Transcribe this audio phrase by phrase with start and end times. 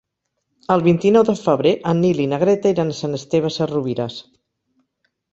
[0.75, 4.17] El vint-i-nou de febrer en Nil i na Greta iran a Sant Esteve Sesrovires.